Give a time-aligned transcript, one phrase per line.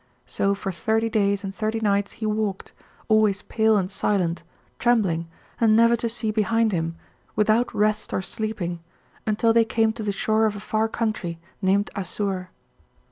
[0.25, 2.73] So for thirty days and thirty nights he walked,
[3.07, 4.41] always pale and silent,
[4.79, 5.27] trembling,
[5.59, 6.95] and never to see behind him,
[7.35, 8.79] without rest or sleeping,
[9.27, 12.49] until they came to the shore of a far country, named Assur.